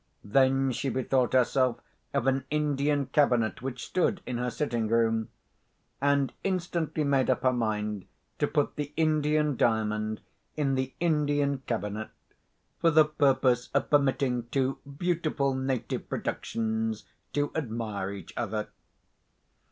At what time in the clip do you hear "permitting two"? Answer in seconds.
13.91-14.79